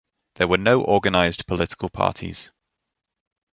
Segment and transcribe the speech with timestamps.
[0.37, 2.49] There were no organized political parties.